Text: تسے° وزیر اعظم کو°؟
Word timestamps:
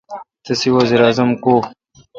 تسے° 0.45 0.69
وزیر 0.75 1.01
اعظم 1.05 1.29
کو°؟ 1.43 1.55